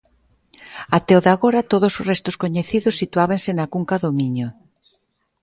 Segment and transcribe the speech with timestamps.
[0.97, 4.47] Até o de agora, todos os restos coñecidos situábanse na cunca do Miño.